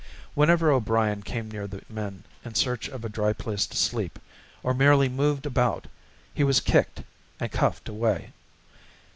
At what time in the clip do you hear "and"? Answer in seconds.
7.39-7.51